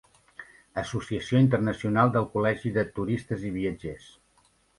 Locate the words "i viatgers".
3.53-4.11